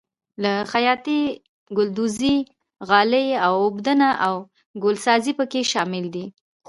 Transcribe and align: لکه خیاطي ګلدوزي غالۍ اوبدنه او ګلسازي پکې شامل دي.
لکه 0.43 0.65
خیاطي 0.71 1.19
ګلدوزي 1.77 2.35
غالۍ 2.89 3.25
اوبدنه 3.47 4.09
او 4.27 4.35
ګلسازي 4.83 5.31
پکې 5.39 5.61
شامل 5.71 6.05
دي. 6.15 6.25